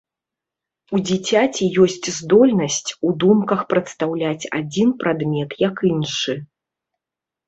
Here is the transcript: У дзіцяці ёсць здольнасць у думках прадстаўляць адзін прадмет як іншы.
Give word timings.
У 0.97 0.99
дзіцяці 1.07 1.67
ёсць 1.83 2.07
здольнасць 2.19 2.89
у 3.09 3.11
думках 3.23 3.61
прадстаўляць 3.73 4.49
адзін 4.61 4.89
прадмет 5.05 5.51
як 5.67 5.75
іншы. 5.91 6.35